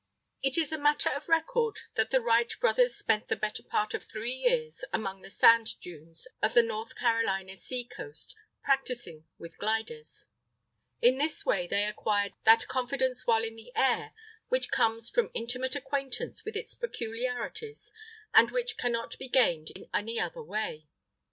It 0.41 0.57
is 0.57 0.71
a 0.71 0.79
matter 0.79 1.09
of 1.11 1.29
record 1.29 1.81
that 1.93 2.09
the 2.09 2.19
Wright 2.21 2.51
brothers 2.59 2.95
spent 2.95 3.27
the 3.27 3.35
better 3.35 3.61
part 3.61 3.93
of 3.93 4.03
three 4.03 4.33
years 4.33 4.83
among 4.91 5.21
the 5.21 5.29
sand 5.29 5.79
dunes 5.79 6.27
of 6.41 6.55
the 6.55 6.63
North 6.63 6.95
Carolina 6.95 7.55
sea 7.55 7.83
coast 7.83 8.35
practising 8.63 9.27
with 9.37 9.59
gliders. 9.59 10.25
In 11.03 11.19
this 11.19 11.45
way 11.45 11.67
they 11.67 11.85
acquired 11.85 12.33
that 12.45 12.67
confidence 12.67 13.27
while 13.27 13.43
in 13.43 13.55
the 13.57 13.71
air 13.75 14.13
which 14.47 14.71
comes 14.71 15.07
from 15.07 15.29
intimate 15.35 15.75
acquaintance 15.75 16.43
with 16.43 16.55
its 16.55 16.73
peculiarities, 16.73 17.91
and 18.33 18.49
which 18.49 18.77
cannot 18.77 19.15
be 19.19 19.29
gained 19.29 19.69
in 19.69 19.87
any 19.93 20.19
other 20.19 20.41
way. 20.41 20.87